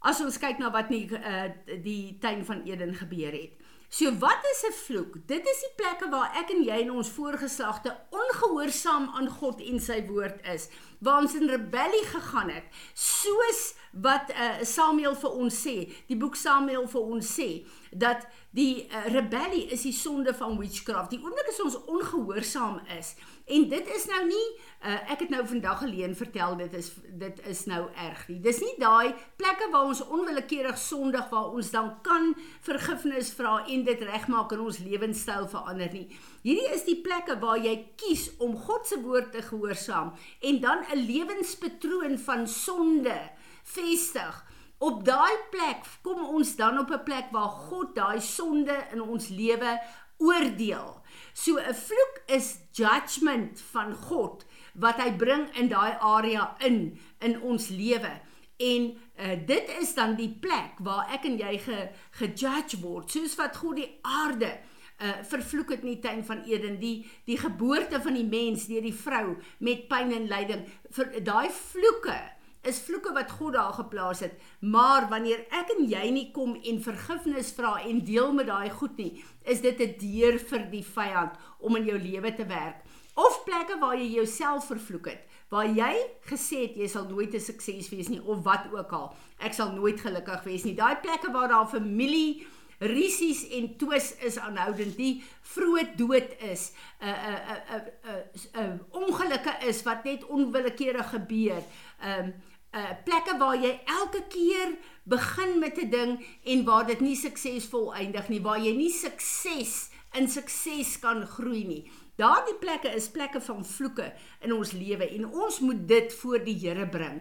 As 0.00 0.20
ons 0.20 0.38
kyk 0.38 0.58
na 0.58 0.70
wat 0.70 0.88
nie 0.88 1.08
uh, 1.12 1.50
die 1.82 2.18
tuin 2.20 2.44
van 2.44 2.62
Eden 2.64 2.94
gebeur 2.94 3.32
het. 3.32 3.52
So 3.94 4.10
wat 4.18 4.42
is 4.52 4.62
'n 4.66 4.72
vloek? 4.72 5.12
Dit 5.26 5.46
is 5.46 5.60
die 5.60 5.74
plekke 5.76 6.08
waar 6.10 6.32
ek 6.40 6.48
en 6.50 6.62
jy 6.64 6.78
en 6.82 6.90
ons 6.90 7.08
voorgeslagte 7.08 7.92
ongehoorsaam 8.10 9.04
aan 9.14 9.28
God 9.28 9.60
en 9.60 9.78
sy 9.80 10.00
woord 10.06 10.40
is, 10.54 10.66
waar 11.04 11.22
ons 11.22 11.36
in 11.38 11.48
rebellie 11.48 12.04
gegaan 12.08 12.50
het, 12.54 12.68
soos 12.94 13.74
wat 14.04 14.32
uh, 14.34 14.64
Samuel 14.66 15.14
vir 15.14 15.36
ons 15.44 15.60
sê, 15.66 15.76
die 16.08 16.18
boek 16.18 16.34
Samuel 16.36 16.88
vir 16.90 17.12
ons 17.14 17.34
sê, 17.36 17.48
dat 17.92 18.26
die 18.56 18.86
uh, 18.88 19.04
rebellie 19.14 19.68
is 19.74 19.84
die 19.86 19.94
sonde 19.94 20.34
van 20.34 20.56
witchcraft. 20.58 21.12
Die 21.14 21.20
oomblik 21.22 21.52
as 21.52 21.62
ons 21.62 21.78
ongehoorsaam 21.84 22.80
is, 22.98 23.14
En 23.44 23.68
dit 23.68 23.88
is 23.92 24.04
nou 24.08 24.22
nie 24.24 24.44
uh, 24.80 24.94
ek 25.12 25.26
het 25.26 25.32
nou 25.32 25.42
vandag 25.44 25.82
alleen 25.84 26.14
vertel 26.16 26.54
dit 26.56 26.76
is 26.78 26.86
dit 27.20 27.40
is 27.50 27.64
nou 27.68 27.82
erg 28.00 28.22
nie. 28.30 28.38
Dis 28.40 28.62
nie 28.64 28.72
daai 28.80 29.12
plekke 29.36 29.68
waar 29.72 29.90
ons 29.90 30.00
onwillekeurig 30.00 30.78
sondig 30.80 31.28
waar 31.28 31.52
ons 31.52 31.68
dan 31.74 31.90
kan 32.06 32.30
vergifnis 32.64 33.34
vra 33.36 33.58
en 33.68 33.84
dit 33.84 34.04
regmaak 34.08 34.54
en 34.56 34.64
ons 34.64 34.80
lewenstyl 34.80 35.44
verander 35.52 35.92
nie. 35.92 36.06
Hierdie 36.40 36.72
is 36.72 36.86
die 36.88 36.96
plekke 37.04 37.36
waar 37.42 37.60
jy 37.60 37.74
kies 38.00 38.30
om 38.40 38.56
God 38.64 38.88
se 38.88 39.00
woord 39.04 39.34
te 39.36 39.44
gehoorsaam 39.44 40.14
en 40.40 40.60
dan 40.64 40.88
'n 40.94 41.06
lewenspatroon 41.06 42.18
van 42.18 42.48
sonde 42.48 43.30
vestig. 43.62 44.46
Op 44.78 45.04
daai 45.04 45.36
plek 45.50 45.86
kom 46.02 46.24
ons 46.24 46.56
dan 46.56 46.78
op 46.78 46.90
'n 46.90 47.02
plek 47.02 47.26
waar 47.30 47.48
God 47.68 47.94
daai 47.94 48.20
sonde 48.20 48.76
in 48.92 49.02
ons 49.02 49.28
lewe 49.28 49.80
oordeel. 50.18 51.02
So 51.32 51.58
'n 51.58 51.74
vloek 51.74 52.22
is 52.26 52.58
judgment 52.72 53.60
van 53.60 53.94
God 53.94 54.44
wat 54.74 54.96
hy 54.96 55.12
bring 55.12 55.56
in 55.56 55.68
daai 55.68 55.96
area 56.00 56.54
in 56.58 56.98
in 57.18 57.40
ons 57.40 57.68
lewe. 57.68 58.20
En 58.56 58.82
uh, 59.16 59.46
dit 59.46 59.70
is 59.80 59.94
dan 59.94 60.14
die 60.14 60.36
plek 60.40 60.78
waar 60.78 61.10
ek 61.10 61.24
en 61.24 61.38
jy 61.38 61.58
ge 61.58 61.88
gejudge 62.10 62.80
word, 62.80 63.10
soos 63.10 63.34
wat 63.34 63.56
God 63.56 63.76
die 63.76 63.98
aarde 64.02 64.58
uh 65.02 65.22
vervloek 65.26 65.70
het 65.70 65.82
in 65.82 65.94
die 65.94 66.00
tuin 66.00 66.24
van 66.24 66.44
Eden, 66.44 66.78
die 66.80 67.06
die 67.26 67.38
geboorte 67.38 68.00
van 68.00 68.14
die 68.14 68.26
mens 68.26 68.66
deur 68.66 68.82
die 68.82 68.94
vrou 68.94 69.36
met 69.58 69.88
pyn 69.88 70.12
en 70.12 70.28
lyding. 70.28 70.64
Vir 70.90 71.10
daai 71.24 71.50
vloeke 71.50 72.18
is 72.64 72.80
vloeke 72.80 73.12
wat 73.12 73.30
God 73.30 73.52
daar 73.52 73.72
geplaas 73.76 74.20
het. 74.24 74.38
Maar 74.60 75.08
wanneer 75.10 75.44
ek 75.52 75.74
en 75.76 75.84
jy 75.88 76.04
nie 76.14 76.28
kom 76.32 76.54
en 76.56 76.80
vergifnis 76.82 77.52
vra 77.56 77.76
en 77.84 78.00
deel 78.04 78.32
met 78.32 78.48
daai 78.48 78.70
goed 78.70 78.96
nie, 78.96 79.24
is 79.44 79.60
dit 79.60 79.80
'n 79.80 79.96
deur 79.98 80.38
vir 80.38 80.70
die 80.70 80.84
vyand 80.84 81.32
om 81.60 81.76
in 81.76 81.84
jou 81.84 81.98
lewe 81.98 82.34
te 82.34 82.46
werk. 82.46 82.82
Of 83.14 83.44
plekke 83.44 83.78
waar 83.78 83.96
jy 83.96 84.08
jouself 84.16 84.66
vervloek 84.66 85.06
het, 85.06 85.20
waar 85.48 85.66
jy 85.66 85.94
gesê 86.26 86.64
het 86.66 86.76
jy 86.76 86.88
sal 86.88 87.04
nooit 87.08 87.34
'n 87.34 87.40
sukses 87.40 87.88
wees 87.90 88.08
nie 88.08 88.22
of 88.22 88.42
wat 88.42 88.66
ook 88.72 88.92
al. 88.92 89.14
Ek 89.38 89.52
sal 89.52 89.72
nooit 89.72 90.00
gelukkig 90.00 90.42
wees 90.44 90.64
nie. 90.64 90.74
Daai 90.74 90.96
plekke 90.96 91.30
waar 91.30 91.48
daar 91.48 91.68
familie 91.68 92.46
risies 92.86 93.44
en 93.56 93.76
twis 93.80 94.12
is 94.26 94.38
aanhoudend 94.38 94.96
die 94.96 95.22
vroeë 95.54 95.94
dood 95.98 96.34
is 96.50 96.72
'n 97.00 97.08
'n 97.08 97.38
'n 97.76 97.82
'n 98.12 98.64
'n 98.64 98.80
ongelukke 98.90 99.54
is 99.68 99.82
wat 99.82 100.04
net 100.04 100.24
onwillekeurig 100.26 101.10
gebeur. 101.10 101.62
Um 102.02 102.34
uh 102.74 102.90
plekke 103.04 103.38
waar 103.38 103.56
jy 103.56 103.80
elke 103.86 104.22
keer 104.28 104.74
begin 105.04 105.58
met 105.58 105.78
'n 105.78 105.90
ding 105.90 106.26
en 106.44 106.64
waar 106.64 106.86
dit 106.86 107.00
nie 107.00 107.16
suksesvol 107.16 107.94
eindig 107.94 108.28
nie, 108.28 108.42
waar 108.42 108.58
jy 108.58 108.74
nie 108.76 108.90
sukses 108.90 109.90
in 110.12 110.28
sukses 110.28 110.98
kan 110.98 111.26
groei 111.26 111.64
nie. 111.66 111.90
Daardie 112.14 112.54
plekke 112.62 112.92
is 112.94 113.08
plekke 113.10 113.40
van 113.42 113.64
vloeke 113.66 114.04
in 114.46 114.52
ons 114.54 114.70
lewe 114.78 115.08
en 115.16 115.24
ons 115.26 115.56
moet 115.66 115.80
dit 115.88 116.12
voor 116.20 116.44
die 116.46 116.54
Here 116.62 116.86
bring 116.86 117.16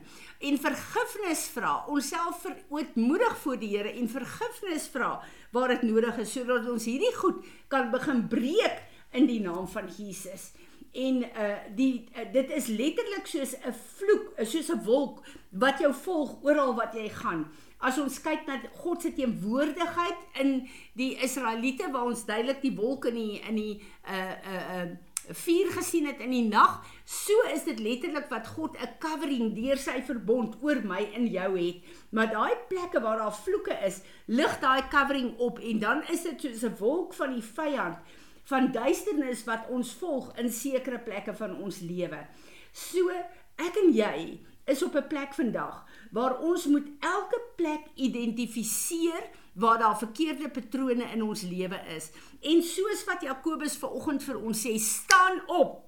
en 0.49 0.59
vergifnis 0.61 1.47
vra. 1.55 1.79
Onsself 1.89 2.43
verootmoedig 2.43 3.37
voor 3.41 3.57
die 3.57 3.71
Here 3.73 3.89
en 3.89 4.09
vergifnis 4.11 4.85
vra 4.93 5.15
waar 5.55 5.73
dit 5.73 5.87
nodig 5.89 6.19
is 6.21 6.35
sodat 6.37 6.69
ons 6.69 6.85
hierdie 6.85 7.13
goed 7.17 7.41
kan 7.73 7.89
begin 7.93 8.27
breek 8.29 8.85
in 9.17 9.25
die 9.29 9.41
naam 9.41 9.65
van 9.73 9.89
Jesus 9.97 10.51
en 10.93 11.23
uh 11.25 11.57
die 11.73 12.05
uh, 12.13 12.27
dit 12.33 12.51
is 12.53 12.67
letterlik 12.69 13.25
soos 13.25 13.55
'n 13.57 13.73
vloek, 13.73 14.33
soos 14.45 14.69
'n 14.69 14.83
wolk 14.85 15.23
wat 15.49 15.79
jou 15.79 15.93
volg 15.93 16.37
oral 16.43 16.75
wat 16.75 16.93
jy 16.93 17.09
gaan. 17.09 17.47
As 17.83 17.97
ons 17.99 18.19
kyk 18.23 18.45
na 18.47 18.59
God 18.79 19.03
se 19.03 19.11
teenwoordigheid 19.11 20.39
in 20.43 20.53
die 20.99 21.13
Israeliete 21.25 21.89
waar 21.91 22.07
ons 22.07 22.25
duidelik 22.25 22.61
die 22.63 22.75
wolk 22.77 23.09
in 23.11 23.17
die 23.19 23.41
in 23.41 23.59
die 23.59 23.73
uh 24.07 24.35
uh 24.53 24.61
uh 24.77 24.85
vuur 25.23 25.69
gesien 25.71 26.03
het 26.09 26.19
in 26.19 26.33
die 26.35 26.47
nag, 26.49 26.81
so 27.07 27.45
is 27.53 27.63
dit 27.63 27.79
letterlik 27.79 28.25
wat 28.31 28.47
God 28.57 28.75
'n 28.75 28.97
covering 28.99 29.53
deur 29.55 29.77
sy 29.77 30.01
verbond 30.03 30.57
oor 30.61 30.81
my 30.83 30.99
en 31.15 31.27
jou 31.27 31.51
het. 31.57 31.79
Maar 32.11 32.31
daai 32.31 32.55
plekke 32.67 32.99
waar 32.99 33.17
daar 33.17 33.35
vloeke 33.35 33.77
is, 33.87 34.01
lig 34.27 34.59
daai 34.59 34.83
covering 34.91 35.37
op 35.37 35.59
en 35.59 35.79
dan 35.79 36.03
is 36.11 36.23
dit 36.23 36.41
soos 36.41 36.63
'n 36.63 36.75
wolk 36.79 37.13
van 37.13 37.33
die 37.33 37.47
vyand 37.55 37.97
van 38.43 38.71
duisternis 38.71 39.43
wat 39.43 39.69
ons 39.69 39.93
volg 39.93 40.35
in 40.37 40.51
sekere 40.51 40.99
plekke 40.99 41.33
van 41.33 41.55
ons 41.57 41.79
lewe. 41.79 42.27
So 42.71 43.09
ek 43.55 43.77
en 43.83 43.93
jy 43.93 44.39
is 44.65 44.83
op 44.83 44.95
'n 44.95 45.07
plek 45.07 45.33
vandag 45.33 45.85
waar 46.13 46.37
ons 46.45 46.65
moet 46.69 46.87
elke 47.01 47.39
plek 47.57 47.87
identifiseer 47.95 49.29
waar 49.53 49.79
daar 49.81 49.97
verkeerde 49.97 50.49
patrone 50.49 51.05
in 51.13 51.23
ons 51.23 51.41
lewe 51.41 51.79
is. 51.95 52.09
En 52.41 52.61
soos 52.65 53.03
wat 53.09 53.25
Jakobus 53.25 53.77
ver 53.77 53.93
oggend 53.97 54.23
vir 54.25 54.39
ons 54.39 54.61
sê, 54.65 54.73
staan 54.81 55.41
op. 55.47 55.81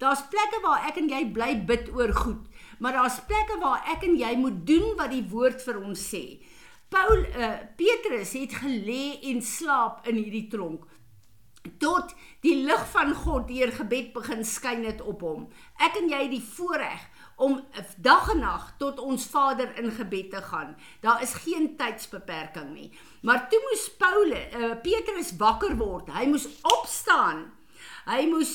Daar's 0.00 0.24
plekke 0.32 0.60
waar 0.64 0.88
ek 0.88 0.98
en 1.00 1.10
jy 1.12 1.22
bly 1.32 1.52
bid 1.68 1.92
oor 1.94 2.12
goed, 2.16 2.46
maar 2.82 2.96
daar's 2.96 3.20
plekke 3.28 3.60
waar 3.62 3.84
ek 3.92 4.06
en 4.08 4.16
jy 4.18 4.32
moet 4.40 4.64
doen 4.66 4.96
wat 4.98 5.12
die 5.12 5.24
woord 5.30 5.62
vir 5.62 5.78
ons 5.82 6.08
sê. 6.12 6.24
Paul 6.92 7.22
uh, 7.24 7.52
Petrus 7.78 8.34
het 8.36 8.56
gelê 8.60 9.20
en 9.30 9.40
slaap 9.44 10.08
in 10.10 10.18
hierdie 10.20 10.48
tronk 10.52 10.88
tot 11.78 12.10
die 12.42 12.56
lig 12.66 12.82
van 12.90 13.12
God 13.14 13.46
deur 13.46 13.70
gebed 13.76 14.10
begin 14.16 14.42
skyn 14.44 14.82
het 14.88 15.02
op 15.06 15.22
hom. 15.22 15.44
Ek 15.78 15.94
en 16.00 16.10
jy 16.10 16.24
die 16.32 16.42
voorreg 16.42 17.04
om 17.42 17.58
dag 17.98 18.30
en 18.30 18.38
nag 18.38 18.74
tot 18.78 19.00
ons 19.02 19.26
Vader 19.26 19.72
in 19.80 19.90
gebed 19.90 20.30
te 20.30 20.42
gaan. 20.42 20.76
Daar 21.00 21.22
is 21.22 21.34
geen 21.34 21.76
tydsbeperking 21.76 22.70
nie. 22.74 22.90
Maar 23.22 23.48
toe 23.48 23.60
moes 23.68 23.88
Paulus, 23.98 24.54
uh, 24.54 24.74
Petrus 24.82 25.34
wakker 25.36 25.76
word. 25.76 26.12
Hy 26.14 26.26
moes 26.30 26.46
opstaan. 26.62 27.48
Hy 28.06 28.26
moes 28.30 28.52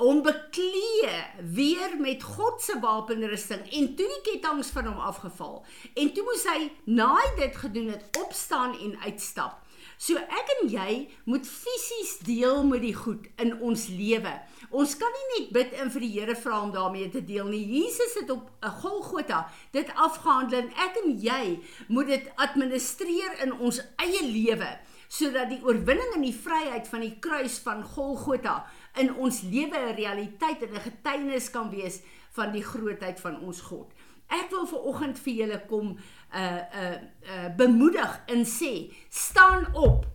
hom 0.00 0.22
beklee 0.26 1.10
weer 1.54 1.92
met 2.00 2.22
God 2.22 2.62
se 2.62 2.78
wapenrusting 2.82 3.62
en 3.62 3.92
toe 3.94 4.08
die 4.10 4.22
ketTINGS 4.26 4.72
van 4.74 4.88
hom 4.90 4.98
afgeval. 4.98 5.60
En 5.94 6.10
toe 6.16 6.24
moes 6.26 6.46
hy 6.50 6.70
naai 6.84 7.28
dit 7.38 7.60
gedoen 7.60 7.92
het 7.92 8.22
opstaan 8.24 8.74
en 8.80 8.96
uitstap. 9.04 9.60
So 10.04 10.20
ek 10.20 10.50
en 10.58 10.66
jy 10.68 10.94
moet 11.30 11.46
fisies 11.48 12.18
deel 12.26 12.58
met 12.68 12.82
die 12.84 12.92
goed 12.92 13.24
in 13.40 13.54
ons 13.64 13.86
lewe. 13.88 14.32
Ons 14.68 14.98
kan 15.00 15.14
nie 15.16 15.28
net 15.30 15.52
bid 15.54 15.76
en 15.80 15.92
vir 15.94 16.04
die 16.04 16.10
Here 16.18 16.34
vra 16.36 16.58
om 16.66 16.74
daarmee 16.74 17.08
te 17.14 17.22
deel 17.24 17.48
nie. 17.48 17.62
Jesus 17.78 18.12
het 18.20 18.30
op 18.34 18.50
'n 18.60 18.74
Golgotha 18.82 19.48
dit 19.72 19.88
afgehandel 19.94 20.58
en 20.58 20.72
ek 20.76 20.98
en 21.04 21.16
jy 21.20 21.60
moet 21.88 22.06
dit 22.06 22.28
administreer 22.36 23.40
in 23.44 23.52
ons 23.52 23.80
eie 23.96 24.22
lewe 24.22 24.78
sodat 25.08 25.48
die 25.48 25.62
oorwinning 25.64 26.14
en 26.14 26.22
die 26.22 26.36
vryheid 26.36 26.88
van 26.88 27.00
die 27.00 27.16
kruis 27.20 27.58
van 27.58 27.84
Golgotha 27.84 28.66
in 28.96 29.14
ons 29.14 29.42
lewe 29.42 29.78
'n 29.78 29.96
realiteit 29.96 30.62
en 30.62 30.74
'n 30.74 30.86
getuienis 30.90 31.50
kan 31.50 31.70
wees 31.70 32.00
van 32.32 32.52
die 32.52 32.64
grootheid 32.64 33.20
van 33.20 33.40
ons 33.40 33.60
God. 33.60 33.92
Ek 34.32 34.50
wil 34.50 34.66
ver 34.66 34.88
oggend 34.90 35.20
vir 35.20 35.34
julle 35.42 35.60
kom 35.68 35.94
uh 35.94 36.40
uh 36.40 36.96
uh 37.28 37.48
bemoedig 37.56 38.18
en 38.26 38.44
sê, 38.48 38.90
staan 39.10 39.68
op. 39.74 40.06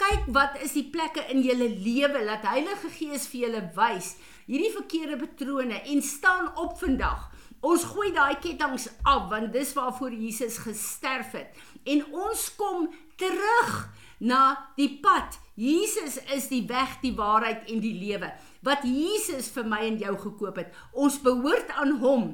Kyk 0.00 0.30
wat 0.32 0.56
is 0.64 0.72
die 0.72 0.86
plekke 0.88 1.26
in 1.32 1.42
julle 1.44 1.68
lewe 1.68 2.24
dat 2.24 2.46
Heilige 2.48 2.88
Gees 2.94 3.26
vir 3.28 3.46
julle 3.46 3.64
wys 3.76 4.14
hierdie 4.46 4.72
verkeerde 4.72 5.18
patrone 5.20 5.82
en 5.82 6.02
staan 6.02 6.48
op 6.56 6.78
vandag. 6.80 7.28
Ons 7.60 7.84
gooi 7.92 8.08
daai 8.16 8.40
ketTINGS 8.40 8.88
af 9.04 9.28
want 9.30 9.52
dis 9.52 9.74
waarvoor 9.76 10.16
Jesus 10.16 10.56
gesterf 10.64 11.36
het 11.36 11.60
en 11.84 12.06
ons 12.08 12.46
kom 12.56 12.88
terug 13.20 13.90
na 14.18 14.72
die 14.76 14.98
pad. 15.04 15.36
Jesus 15.60 16.16
is 16.32 16.48
die 16.48 16.62
weg, 16.68 16.96
die 17.02 17.12
waarheid 17.16 17.68
en 17.68 17.82
die 17.84 17.96
lewe 18.00 18.32
wat 18.64 18.82
Jesus 18.84 19.48
vir 19.54 19.64
my 19.64 19.78
en 19.86 19.98
jou 20.00 20.14
gekoop 20.20 20.58
het. 20.60 20.74
Ons 20.92 21.16
behoort 21.24 21.70
aan 21.80 21.94
hom. 22.02 22.26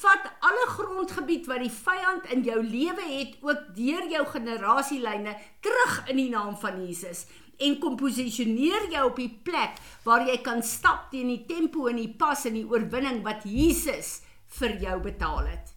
Vat 0.00 0.24
alle 0.42 0.64
grondgebied 0.72 1.46
wat 1.50 1.62
die 1.62 1.70
vyand 1.70 2.26
in 2.34 2.42
jou 2.46 2.58
lewe 2.62 3.04
het, 3.12 3.36
ook 3.46 3.68
deur 3.76 4.08
jou 4.10 4.24
generasielyne 4.32 5.36
terug 5.62 6.00
in 6.10 6.18
die 6.18 6.30
naam 6.34 6.58
van 6.58 6.80
Jesus 6.82 7.26
en 7.58 7.78
kom 7.82 7.96
posisioneer 7.98 8.86
jou 8.92 9.08
op 9.10 9.16
die 9.18 9.32
plek 9.44 9.80
waar 10.04 10.26
jy 10.28 10.36
kan 10.46 10.62
stap 10.62 11.08
teen 11.12 11.32
die 11.32 11.42
tempo 11.48 11.88
en 11.90 11.98
die 11.98 12.12
pas 12.20 12.46
en 12.46 12.58
die 12.58 12.66
oorwinning 12.68 13.24
wat 13.26 13.46
Jesus 13.48 14.20
vir 14.60 14.78
jou 14.82 15.00
betaal 15.02 15.50
het. 15.50 15.74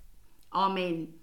Amen. 0.51 1.21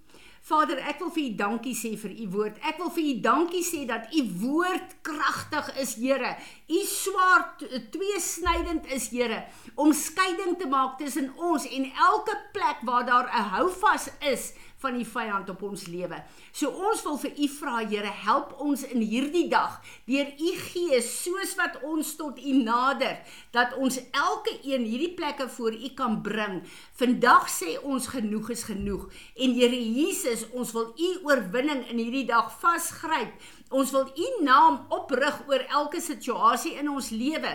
Vader, 0.49 0.79
ek 0.89 1.03
wil 1.03 1.11
vir 1.13 1.25
U 1.29 1.33
dankie 1.37 1.75
sê 1.77 1.91
vir 2.01 2.15
U 2.25 2.27
woord. 2.33 2.61
Ek 2.65 2.79
wil 2.81 2.89
vir 2.95 3.09
U 3.11 3.15
dankie 3.27 3.65
sê 3.67 3.83
dat 3.89 4.09
U 4.17 4.23
woord 4.41 4.95
kragtig 5.05 5.69
is, 5.83 5.93
Here. 6.01 6.31
U 6.69 6.81
swaard 6.89 7.65
tweesnydend 7.93 8.89
is, 8.95 9.11
Here, 9.13 9.43
om 9.77 9.93
skeiding 9.93 10.57
te 10.61 10.69
maak 10.71 10.97
tussen 11.03 11.29
ons 11.37 11.69
en 11.69 11.85
elke 11.91 12.37
plek 12.57 12.81
waar 12.89 13.05
daar 13.05 13.29
'n 13.29 13.51
houvas 13.53 14.09
is 14.21 14.53
van 14.83 14.95
die 14.99 15.07
vyand 15.07 15.51
op 15.51 15.63
ons 15.67 15.87
lewe. 15.91 16.21
So 16.55 16.71
ons 16.71 17.03
wil 17.07 17.19
vir 17.23 17.35
U 17.35 17.49
vra, 17.57 17.77
Here, 17.89 18.11
help 18.25 18.55
ons 18.63 18.85
in 18.87 19.03
hierdie 19.03 19.47
dag 19.51 19.79
deur 20.07 20.29
U 20.39 20.53
Gees 20.69 21.09
soos 21.23 21.55
wat 21.59 21.79
ons 21.87 22.15
tot 22.19 22.39
U 22.39 22.55
nader, 22.63 23.19
dat 23.55 23.75
ons 23.79 23.99
elke 24.13 24.55
een 24.63 24.87
hierdie 24.87 25.13
plekke 25.19 25.49
voor 25.57 25.75
U 25.75 25.93
kan 25.99 26.21
bring. 26.23 26.61
Vandag 26.99 27.49
sê 27.53 27.77
ons 27.83 28.11
genoeg 28.13 28.53
is 28.55 28.67
genoeg 28.69 29.09
en 29.35 29.57
Here 29.59 29.79
Jesus, 29.79 30.47
ons 30.53 30.75
wil 30.77 30.93
U 30.95 31.13
oorwinning 31.31 31.85
in 31.91 32.03
hierdie 32.03 32.27
dag 32.29 32.53
vasgryp. 32.63 33.35
Ons 33.69 33.91
wil 33.93 34.09
U 34.09 34.29
naam 34.45 34.79
oprig 34.89 35.43
oor 35.49 35.65
elke 35.69 36.01
situasie 36.01 36.75
in 36.81 36.89
ons 36.89 37.11
lewe 37.13 37.51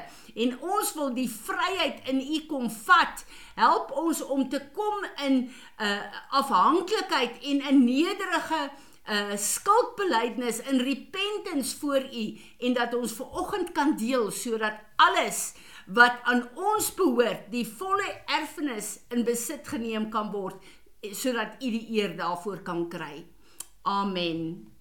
en 0.46 0.52
ons 0.62 0.94
wil 0.98 1.10
die 1.16 1.30
vryheid 1.30 2.06
in 2.12 2.22
U 2.22 2.40
kom 2.50 2.70
vat. 2.86 3.24
Help 3.58 3.92
ons 3.98 4.22
om 4.22 4.46
te 4.50 4.62
kom 4.76 5.06
in 5.26 5.34
'n 5.34 5.50
uh, 5.82 6.02
afhanklikheid 6.30 7.42
en 7.42 7.62
'n 7.66 7.86
nederige 7.86 8.70
'n 9.08 9.32
uh, 9.32 9.38
skuldbeleidnis 9.38 10.60
in 10.60 10.80
repentance 10.80 11.78
voor 11.78 12.04
U 12.14 12.26
en 12.60 12.74
dat 12.74 12.94
ons 12.94 13.14
ver 13.14 13.30
oggend 13.30 13.72
kan 13.72 13.98
deel 13.98 14.32
sodat 14.32 14.74
alles 14.96 15.54
wat 15.88 16.20
aan 16.24 16.48
ons 16.56 16.94
behoort, 16.94 17.52
die 17.52 17.68
volle 17.68 18.24
erfenis 18.26 19.00
in 19.10 19.24
besit 19.24 19.68
geneem 19.68 20.10
kan 20.10 20.32
word 20.32 20.56
sodat 21.12 21.60
U 21.60 21.72
die 21.72 21.88
eer 22.00 22.16
daarvoor 22.18 22.62
kan 22.64 22.88
kry. 22.90 23.26
Amen. 23.82 24.73